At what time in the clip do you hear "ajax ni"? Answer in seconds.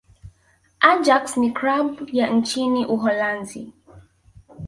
0.81-1.51